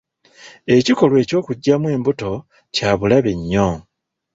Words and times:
Ekikolwa 0.75 1.21
ky'okuggyamu 1.29 1.87
embuto 1.95 2.31
kya 2.75 2.91
bulabe 2.99 3.31
nnyo 3.37 3.69